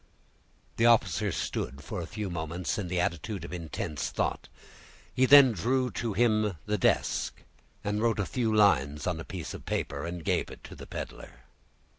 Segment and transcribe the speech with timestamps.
[0.77, 4.47] The officer stood for a few moments in the attitude of intense thought.
[5.13, 7.43] He then drew to him the desk,
[7.83, 10.87] and wrote a few lines on a piece of paper, and gave it to the
[10.87, 11.41] peddler.